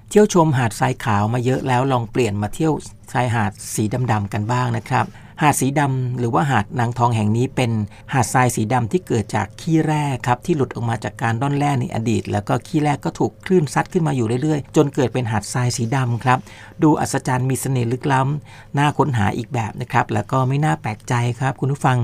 [0.10, 2.74] เที่ยวชมหาดทรายขาวมาเยอะแล้วลองเปลี่ยนมาเที่ยว
[3.14, 5.06] ชายหาดสีดำๆกันบ้างนะครับ
[5.42, 7.72] หาดสีดำหรือว่าหาดนางทองแห่งนี้เป็น
[8.14, 16.40] หาดทรายสีดำที่เกิดจากขี้แร่ครับที่หลุดออกมาจากการร่อนแร่ในอดีต แล้วก็ขี้แร่ก็ถูกคลื่นซัดขึ้นมาอยู่เรื่อยๆ จนเกิดเป็นหาดทรายสีดำครับ
[16.84, 21.98] ดูอัศจรรย์มีเสน่ห์ลึกล้ำน่าค้นหาอีกแบบนะครับ แล้วก็ไม่น่าแปลกใจครับ คุณผู้ฟัง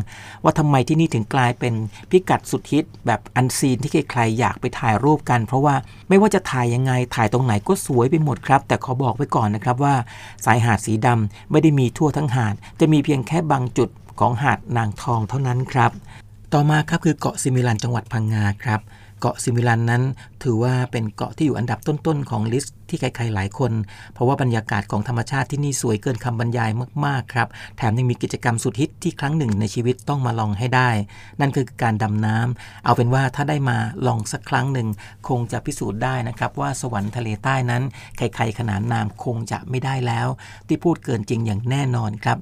[0.43, 1.73] ว่าทำไมที่นี่ถึงกลายเป็น
[2.09, 5.75] พิกัดสุดฮิตแบบอันซีนที่ใครๆอยากไปถ่ายรูปกัน เพราะว่า
[6.09, 9.95] ไม่ว่าจะถ่ายยังไงถ่ายตรงไหนก็สวยไปหมดครับ แต่ขอบอกไว้ก่อนนะครับว่า
[10.45, 15.91] สายหาดสีดำไม่ได้มีทั่วทั้งหาดจะมีเพียงแค่บางจุดของหาดนางทองเท่านั้นครับ
[16.53, 18.81] ต่อมาครับคือเกาะซิมิลันจังหวัดพังงาครับ
[19.19, 20.03] เกาะซิมิลันนั้น
[20.43, 23.71] ถือว่าเป็นเกาะที่อยู่อันดับต้นๆของ list ที่ใครๆหลายคน
[24.13, 26.71] เพราะว่าบรรยากาศของธรรมชาติที่นี่สวยเกินคำบรรยาย
[27.05, 27.47] มากๆครับ
[27.77, 30.89] แถมยังมีกิจกรรมสุดฮิตที่ครั้งหนึ่งในชีวิตต้องมาลองให้ได้
[31.39, 34.87] นั่นคือการดำน้ำเอาเป็นว่าถ้าได้มาลองสักครั้งหนึ่ง
[35.27, 37.83] คงจะพิสูจน์ได้นะครับ ว่าสวรรค์ทะเลใต้นั้น
[38.17, 40.27] ใครๆขนานนามคงจะไม่ได้แล้ว
[40.67, 42.39] ที่พูดเกินจริงอย่างแน่นอนครับ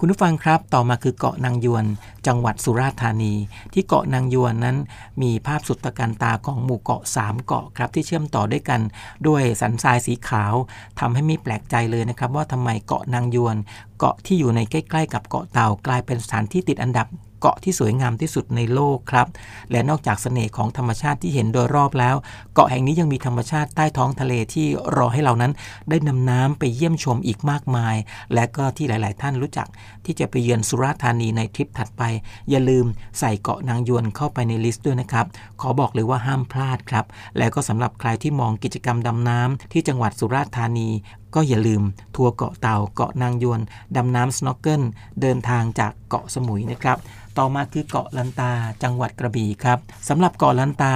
[0.00, 1.84] คุณผู้ฟังครับต่อมาคือเกาะนางยวน
[2.26, 3.34] จังหวัดสุราษฎร์ธานี
[3.72, 4.76] ที่เกาะนางยวนนั้น
[5.22, 8.80] มีภาพสุดตะการตาของหมู่เกาะ 3 เกาะครับที่เชื่อมต่อด้วยกัน
[9.26, 10.54] ด้วยสันทรายสีขาว
[11.00, 13.56] ทำให้ไม่แปลกใจเลยนะครับ ว่าทำไมเกาะนางยวน
[13.98, 17.06] เกาะที่อยู่ในใกล้ ๆ กับเกาะเต่ากลายเป็นสถานที่ติดอันดับ
[17.40, 19.26] เกาะที่สวยงามที่สุดในโลกครับ
[19.70, 22.16] และนอกจากเสน่ห์ของธรรมชาติที่เห็นโดยรอบแล้ว
[22.54, 24.66] เกาะแห่งนี้ยังมีธรรมชาติใต้ท้องทะเลที่
[24.96, 25.52] รอให้เรานั้น
[25.90, 27.96] ได้ดำน้ำไปเยี่ยมชมอีกมากมาย
[28.34, 29.68] และก็ที่หลาย ๆ ท่านรู้จัก
[30.08, 32.02] ที่จะไปเยือนสุราษฎร์ธานีในทริปถัดไป
[32.50, 32.86] อย่าลืม
[33.18, 35.26] ใส่เกาะนางยวนเข้าไปใน list ด้วยนะครับ
[35.60, 37.04] ขอบอกเลยว่าห้ามพลาดครับ
[37.36, 40.88] และก็สำหรับใครที่มองกิจกรรมดำน้ำที่จังหวัดสุราษฎร์ธานี
[41.34, 41.82] ก็อย่าลืม
[42.16, 43.60] ทัวร์เกาะเต่าเกาะนางยวน
[43.96, 44.82] ดำน้ำ snorkel
[45.20, 46.98] เดินทางจากเกาะสมุยนะครับ
[47.38, 48.52] ต่อมาคือเกาะลันตา
[48.82, 49.78] จังหวัดกระบี่ครับ
[50.08, 50.94] สำหรับเกาะลันตา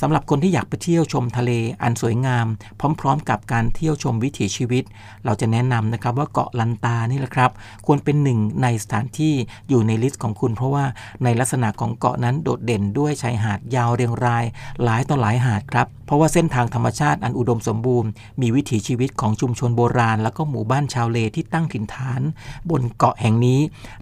[0.00, 1.50] สำหรับคนที่อยากไปเที่ยวชมทะเล
[1.82, 2.46] อันสวยงาม
[3.00, 4.84] พร้อมๆ กับการเที่ยวชมวิถีชีวิต
[5.24, 7.50] เราจะแนะนำนะครับว่าเกาะลันตานี่แหละครับ
[7.86, 9.34] ควรเป็นหนึ่งในสถานที่
[9.68, 10.84] อยู่ใน list ของคุณ เพราะว่า
[11.24, 14.44] ในลักษณะของเกาะนั้นโดดเด่นด้วยชายหาดยาวเรียงราย
[14.82, 22.20] หลายต่อหลายหาดครับเพราะว่าเส้นทางธรรมชาติอันอุดมสมบูรณ์ มีวิถีชีวิตของชุมชนโบราณ แล้วก็หมู่บ้านชาวเลที่ตั้งถิ่นฐาน
[22.70, 23.60] บนเกาะแห่งนี้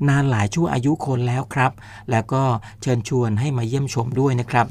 [0.09, 1.73] นานหลายชั่วอายุคนแล้วครับ
[2.11, 2.43] แล้วก็
[2.83, 4.69] เชิญชวนให้มาเยี่ยมชมด้วยนะครับ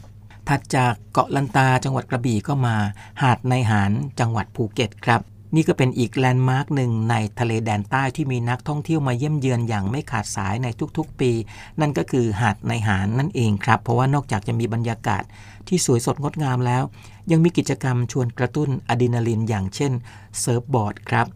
[0.52, 2.76] ถัดจากเกาะลันตาจังหวัดกระบี่ก็มา
[3.22, 5.22] หาดในหารจังหวัดภูเก็ตครับ
[5.56, 11.32] นี่ก็เป็นอีก landmark หนึ่งในทะเลแดนใต้ที่มีนักท่องเที่ยวมาเยี่ยมเยือนอย่างไม่ขาดสายในทุกๆปี
[11.80, 15.24] นั่นก็คือหาดในหารนั่นเองครับ เพราะว่านอกจากจะมีบรรยากาศ
[15.68, 16.84] ที่สวยสดงดงามแล้ว
[17.32, 19.92] ยังมีกิจกรรมชวนกระตุ้นอะดรีนาลินอย่างเช่น
[20.40, 21.28] surfboard ครับ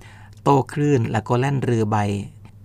[0.43, 1.97] โต้คลื่นแล้วก็แล่นเรือใบ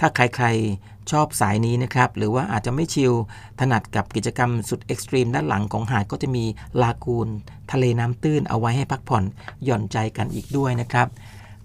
[0.01, 3.13] ถ้าใครๆ ชอบสายนี้นะครับ หรือว่าอาจจะไม่ chill
[3.61, 6.45] ถนัดกับกิจกรรมสุด extreme ด้านหลังของหาดก็จะมี
[6.83, 7.29] ลากูน
[7.73, 9.25] ทะเลน้ำตื้นเอาไว้ให้พักผ่อน
[9.65, 11.09] หย่อนใจกันอีกด้วยนะครับ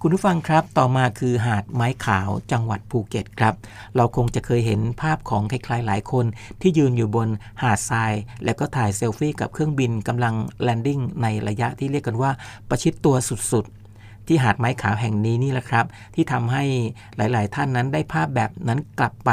[0.01, 3.53] คุณผู้ฟังครับ ต่อมาคือหาดไม้ขาวจังหวัดภูเก็ตครับ
[3.95, 6.25] เราคงจะเคยเห็นภาพของใครๆหลายคน
[6.61, 7.27] ที่ยืนอยู่บน
[7.61, 12.31] หาดทราย แล้วก็ถ่ายเซลฟี่กับเครื่องบินกำลังlanding ในระยะที่เรียกกันว่า
[12.69, 13.15] ประชิดตัว
[13.51, 13.84] สุดๆ
[14.27, 16.63] ที่หาดไม้ขาวแห่งนี้นี่แหละครับ ที่ทำให้
[17.17, 19.29] หลาย ๆ ท่านนั้นได้ภาพแบบนั้นกลับไป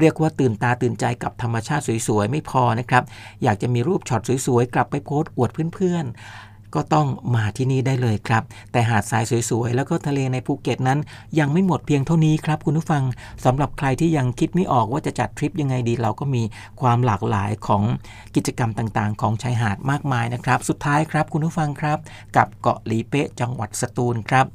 [0.00, 3.02] เรียกว่าตื่นตาตื่นใจกับธรรมชาติสวย ๆ ไม่พอนะครับ
[3.42, 6.45] อยากจะมีรูปช็อตสวย ๆ กลับไปโพสต์อวดเพื่อน ๆ
[6.76, 10.98] ก็ต้องมาที่นี่ได้เลยครับ แต่หาดทรายสวยๆ แล้วก็ทะเลในภูเก็ตนั้น
[11.38, 13.02] ยังไม่หมดเพียงเท่านี้ครับคุณผู้ฟัง
[13.44, 16.42] สำหรับใครที่ยังคิดไม่ออกว่าจะจัดทริปยังไงดี เราก็มี
[16.80, 17.82] ความหลากหลายของ
[18.34, 21.98] กิจกรรมต่างๆ ของชายหาดมากมายนะครับ สุดท้ายครับคุณผู้ฟังครับ
[22.36, 24.46] กับเกาะหลีเป๊ะจังหวัดสตูลครับ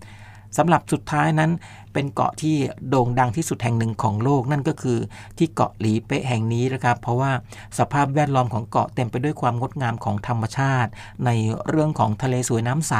[0.57, 1.51] สำหรับสุดท้ายนั้น
[1.93, 2.55] เป็นเกาะที่
[2.89, 4.97] โด่งดังที่สุดแห่งหนึ่งของโลกนั่นก็คือ
[5.37, 7.31] ที่เกาะหลีเป๊ะแห่งนี้นะครับ เพราะว่า
[7.77, 10.91] สภาพแวดล้อมของเกาะเต็มไปด้วยความงดงามของธรรมชาติ
[11.25, 11.29] ใน
[11.69, 12.93] เรื่องของทะเลสวยน้ำใส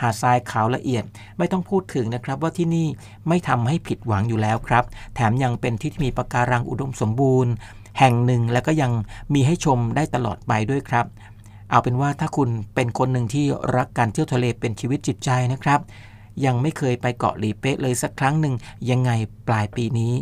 [0.00, 1.04] หาดทรายขาวละเอียด
[1.38, 2.86] ไม่ต้องพูดถึงนะครับว่าที่นี่
[3.28, 4.84] ไม่ทำให้ผิดหวังอยู่แล้วครับ
[5.14, 7.52] แถมยังเป็นที่ที่มีปะการังอุดมสมบูรณ์
[7.98, 8.92] แห่งหนึ่งแล้วก็ยัง
[9.34, 11.06] มีให้ชมได้ตลอดไปด้วยครับ
[11.70, 13.44] เอาเป็นว่าถ้าคุณเป็นคนหนึ่งที่
[13.76, 15.80] รักการเที่ยวทะเลเป็นชีวิตจิตใจนะครับ
[16.44, 18.54] ยังไม่เคยไปเกาะหลีเป๊ะเลยสักครั้งหนึ่ง
[18.90, 19.10] ยังไง
[19.48, 20.12] ปลายปีนี้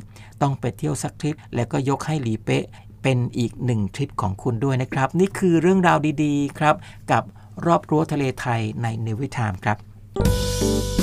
[0.42, 2.64] ต้องไปเที่ยวสักทริป แล้วก็ยกให้หลีเป๊ะ
[3.02, 6.74] เป็นอีกหนึ่งทริปของคุณด้วยนะครับ นี่คือเรื่องราวดีๆครับ
[7.10, 7.22] กับ
[7.66, 10.93] รอบรั้วทะเลไทยในเนวิทามครับ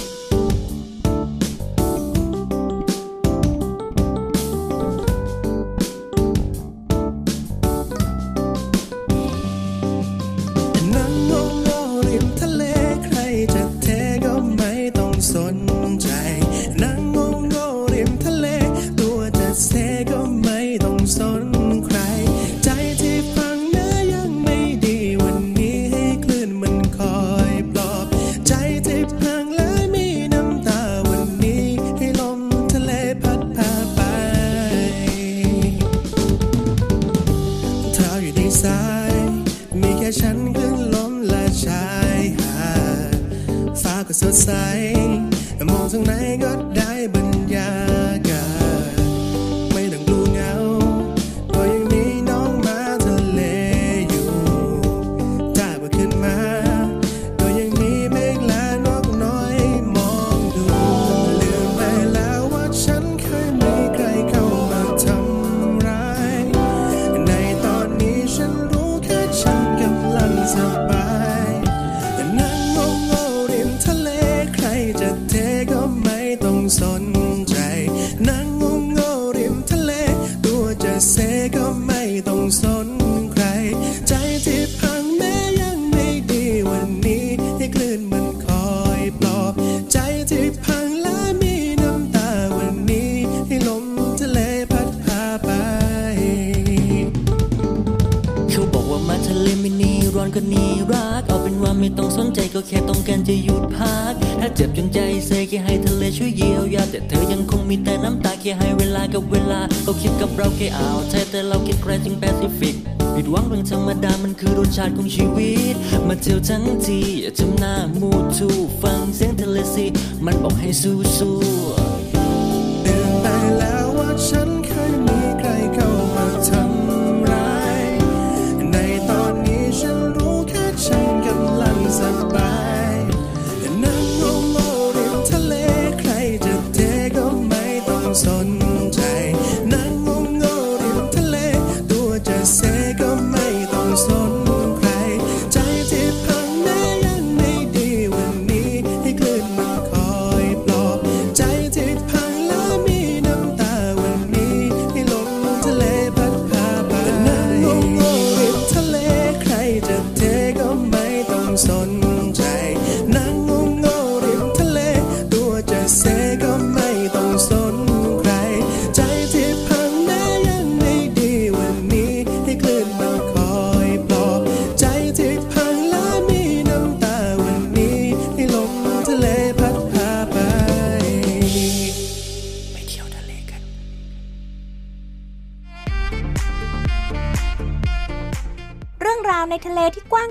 [114.92, 115.51] คือรสชาติของชีวิต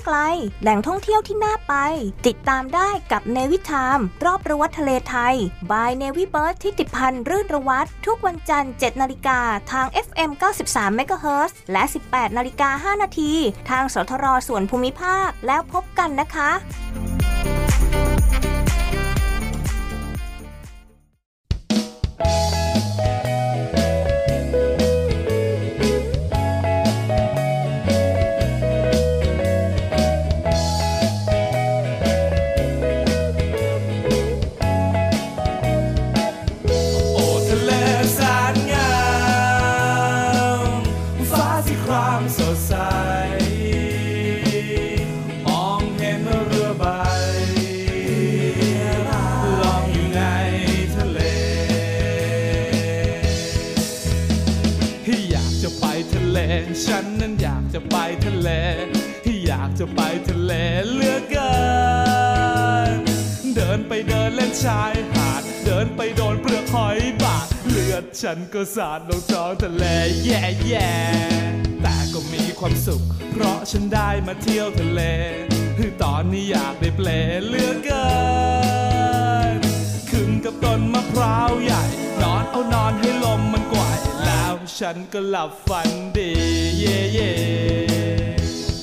[0.05, 0.17] ไกล
[0.63, 1.75] แหล่งท่องเที่ยวที่น่าไป
[2.27, 5.35] ติดตามได้กับเนวิทามรอบระวัดทะเลไทย
[5.71, 9.39] บายเนวิเบิร์ดที่ติดพันรื่นระวัดทุกวันจันทร์ 7 นาฬิกา
[9.73, 10.31] ทาง FM
[10.67, 13.33] 93 MHz และ 18 นาฬิกา 5 นาที
[13.71, 16.51] ทางสทรส่วนภูมิภาคแล้วพบกันนะคะ
[57.75, 57.97] จะไป
[58.27, 58.51] ทะเล
[59.25, 60.53] ที่อยากจะไปทะเล
[60.93, 61.55] เหลือเกิ
[62.95, 62.97] น
[63.57, 69.85] เดินไปเดินเล่นชายหาด เดินไปโดนเปลือกหอยบาดเลือดฉันก็สาดลงท้องทะเล
[70.25, 70.93] แย่แย่
[71.83, 73.03] แต่ก็มีความสุข
[73.33, 75.03] เพราะฉันได้มาเที่ยวทะเล
[76.03, 77.09] ตอนนี้อยากได้เปล
[77.47, 78.11] เหลือเกิ
[79.57, 79.59] น
[80.11, 81.85] ขึ้นกับต้นมะพร้าวใหญ่
[82.23, 83.65] นอนเอานอนให้ลมมัน
[84.87, 86.31] ฉันก็หลับฝันดี
[86.79, 87.33] เย่เย่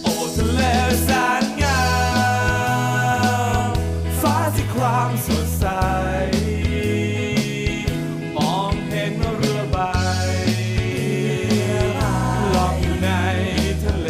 [0.03, 0.61] โอ้ทะเล
[1.03, 1.09] แส
[1.41, 1.81] นงา
[3.67, 3.71] ม
[4.21, 5.65] ฟ้าที่ครามสดใส
[8.35, 9.77] มองเห็นเรือใบ
[12.55, 13.09] ลองอยู่ใน
[13.83, 14.09] ทะเล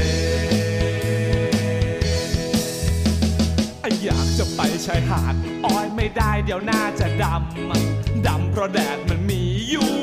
[4.04, 5.34] อยากจะไปชายหาด
[5.66, 9.97] อ้อยไม่ได้เดี๋ยวหน้าจะดำดำเพราะแดดมันมีอยูวีเลย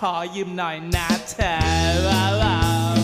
[0.00, 1.54] ขอยืมหน่อยนะเธอ
[2.08, 2.96] ว้าว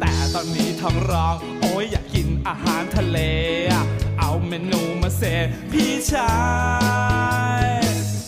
[0.00, 3.18] แต่ตอนนี้ท้องร้อง โอ้ยอยากกินอาหารทะเล
[4.18, 6.34] เอาเมนูมาเสพพี่ชา
[7.64, 7.66] ย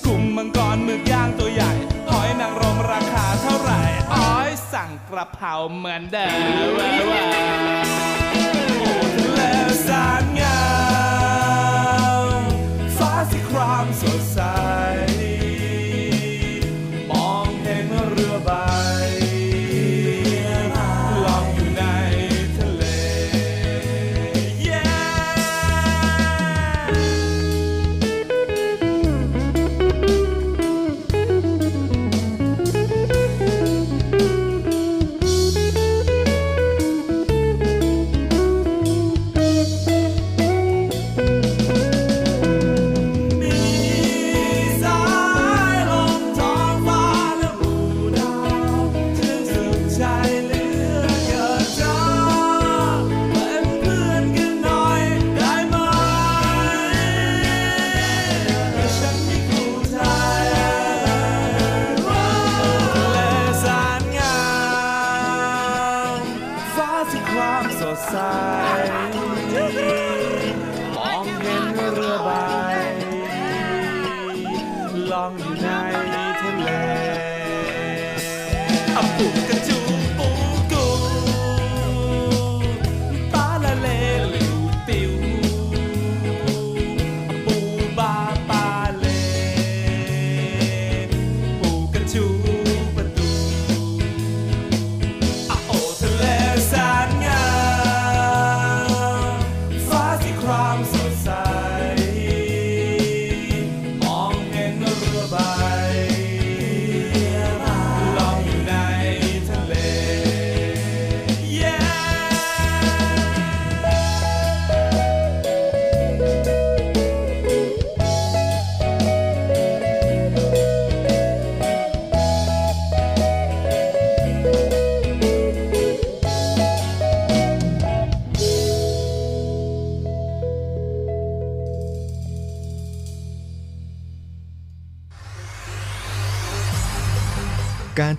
[0.05, 1.73] กุ้งมังกรหมึกย่างตัวใหญ่
[2.09, 3.81] หอยนางรมราคาเท่าไหร่
[4.15, 6.39] อ้อยสั่งกระเพราเหมือนเดิม
[6.79, 7.33] ว้าวว้าว
[8.79, 9.41] โอ้ทะเล
[9.83, 9.89] แส
[10.23, 10.63] นงา
[12.41, 12.43] ม
[12.97, 14.39] ฟ้าสีครามสดใส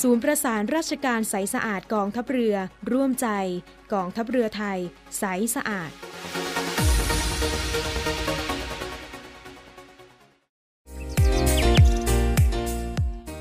[0.00, 2.56] ศูนย์ประสานราชการใสสะอาดกองทัพเรือ
[2.92, 3.28] ร่วมใจ
[3.92, 4.78] กองทัพเรือไทย
[5.18, 5.24] ใส
[5.54, 5.90] สะอาด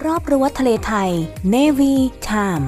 [0.06, 1.12] รอบรั้วทะเลไทย
[1.56, 1.96] Navy
[2.30, 2.66] Time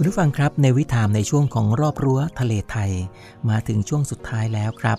[0.00, 2.92] คุณผู้ฟังครับในวิถามในช่วงของรอบรั้วทะเลไทย
[3.48, 4.98] มาถึงช่วงสุดท้ายแล้วครับ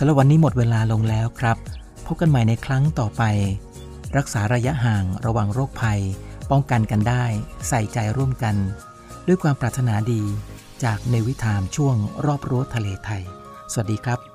[0.00, 1.56] สำหรับวันนี้หมดเวลาลงแล้วครับ
[2.06, 3.22] พบกันใหม่ในครั้งต่อไป
[4.16, 6.00] รักษาระยะห่างระวังโรคภัย
[6.50, 7.24] ป้องกันกันได้
[7.68, 8.56] ใส่ใจร่วมกัน
[9.26, 10.22] ด้วยความปรารถนาดี
[10.84, 11.96] จากในวิถามช่วง
[12.26, 13.22] รอบรั้วทะเลไทย
[13.72, 14.27] สวัสดีครับ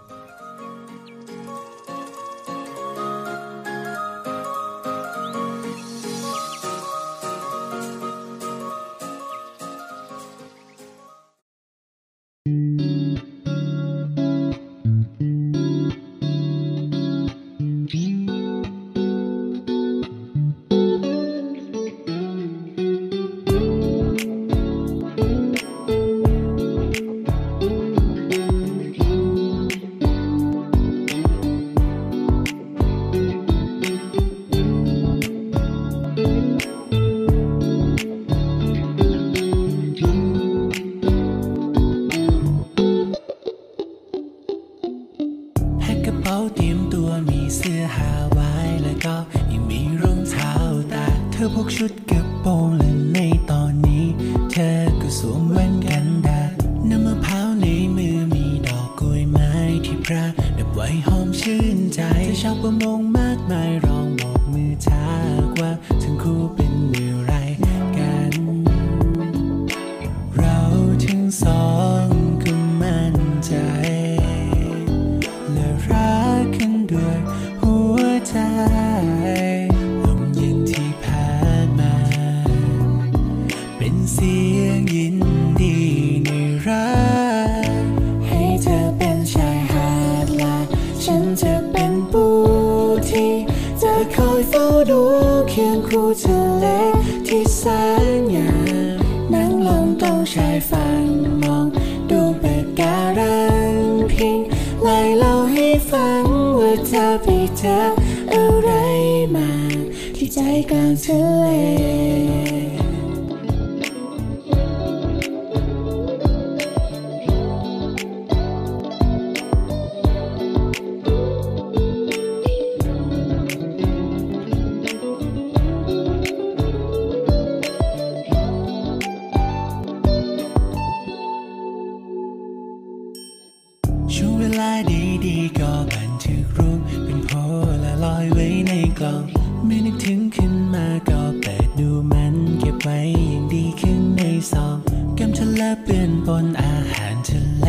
[144.51, 144.75] สอง
[145.17, 147.67] กำทะเลเปลี่ยนบนอาหารทะเล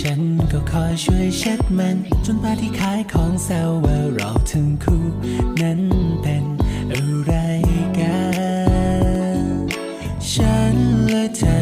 [0.00, 0.20] ฉัน
[0.52, 5.04] ก็คอยช่วยเช็ดมัน จนปลาที่ขายของแซวว่าเราทั้งคู่
[5.60, 5.80] นั้น
[6.22, 6.44] เป็น
[6.92, 7.32] อะไร
[7.98, 8.18] กั
[9.40, 9.44] น
[10.32, 10.76] ฉัน
[11.10, 11.55] และเธอ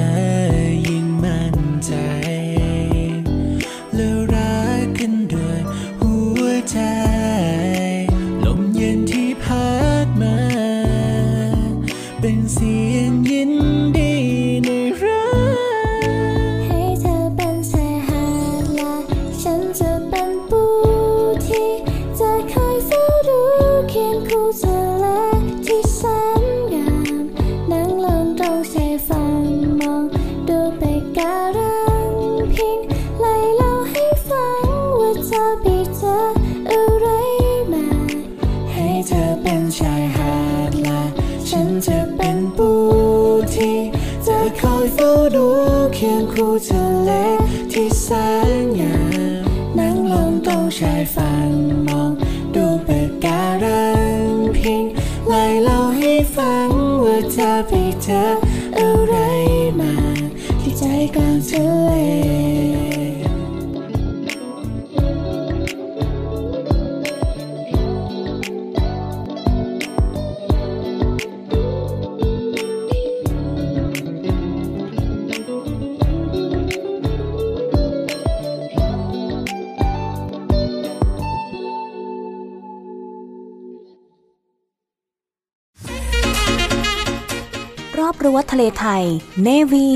[89.44, 89.93] Navy.